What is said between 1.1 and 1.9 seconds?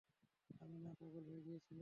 হয়ে গিয়েছিলাম!